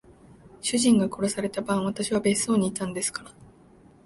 [0.61, 3.31] 主人が殺された晩、私は別荘にいたんですから。